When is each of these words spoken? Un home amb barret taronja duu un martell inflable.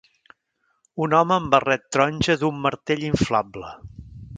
Un 1.05 1.13
home 1.19 1.35
amb 1.35 1.53
barret 1.57 1.85
taronja 1.97 2.39
duu 2.45 2.53
un 2.57 2.61
martell 2.67 3.09
inflable. 3.15 3.75